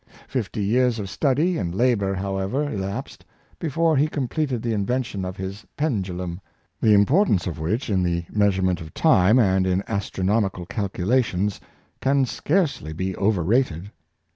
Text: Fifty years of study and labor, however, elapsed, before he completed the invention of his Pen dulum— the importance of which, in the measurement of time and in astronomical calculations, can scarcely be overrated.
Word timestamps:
Fifty 0.27 0.63
years 0.63 0.97
of 0.97 1.11
study 1.11 1.59
and 1.59 1.75
labor, 1.75 2.15
however, 2.15 2.67
elapsed, 2.67 3.23
before 3.59 3.95
he 3.95 4.07
completed 4.07 4.63
the 4.63 4.73
invention 4.73 5.23
of 5.23 5.37
his 5.37 5.63
Pen 5.77 6.01
dulum— 6.01 6.39
the 6.81 6.95
importance 6.95 7.45
of 7.45 7.59
which, 7.59 7.87
in 7.87 8.01
the 8.01 8.25
measurement 8.31 8.81
of 8.81 8.95
time 8.95 9.37
and 9.37 9.67
in 9.67 9.83
astronomical 9.87 10.65
calculations, 10.65 11.61
can 12.01 12.25
scarcely 12.25 12.93
be 12.93 13.15
overrated. 13.17 13.91